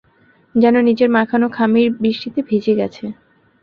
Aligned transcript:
যেন 0.55 0.75
নিজের 0.81 1.09
মাখানো 1.09 1.47
খামির 1.49 1.87
বৃষ্টিতে 2.01 2.39
ভিজে 2.49 2.73
গেছে। 2.75 3.05